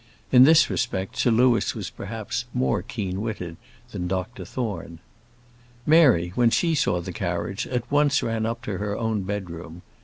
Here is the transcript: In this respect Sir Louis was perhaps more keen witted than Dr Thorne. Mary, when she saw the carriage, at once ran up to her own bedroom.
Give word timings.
In 0.31 0.45
this 0.45 0.67
respect 0.67 1.15
Sir 1.15 1.29
Louis 1.29 1.75
was 1.75 1.91
perhaps 1.91 2.45
more 2.55 2.81
keen 2.81 3.21
witted 3.21 3.57
than 3.91 4.07
Dr 4.07 4.45
Thorne. 4.45 4.97
Mary, 5.85 6.29
when 6.33 6.49
she 6.49 6.73
saw 6.73 7.01
the 7.01 7.13
carriage, 7.13 7.67
at 7.67 7.85
once 7.91 8.23
ran 8.23 8.47
up 8.47 8.63
to 8.63 8.79
her 8.79 8.97
own 8.97 9.21
bedroom. 9.21 9.83